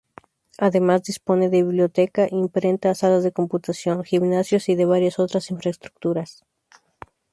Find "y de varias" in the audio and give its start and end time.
4.67-5.19